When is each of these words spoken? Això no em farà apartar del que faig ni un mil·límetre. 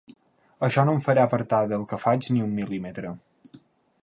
Això 0.67 0.85
no 0.87 0.95
em 0.99 1.03
farà 1.07 1.27
apartar 1.29 1.59
del 1.75 1.85
que 1.93 2.01
faig 2.07 2.33
ni 2.37 2.45
un 2.47 2.59
mil·límetre. 2.63 3.17